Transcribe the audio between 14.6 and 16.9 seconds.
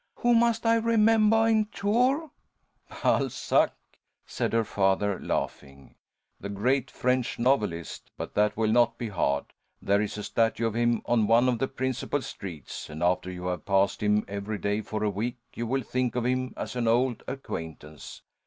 for a week, you will think of him as an